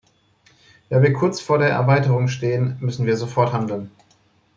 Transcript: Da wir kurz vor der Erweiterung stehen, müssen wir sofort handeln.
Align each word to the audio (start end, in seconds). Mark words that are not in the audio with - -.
Da 0.89 1.03
wir 1.03 1.13
kurz 1.13 1.41
vor 1.41 1.59
der 1.59 1.69
Erweiterung 1.69 2.27
stehen, 2.27 2.75
müssen 2.79 3.05
wir 3.05 3.15
sofort 3.17 3.53
handeln. 3.53 3.91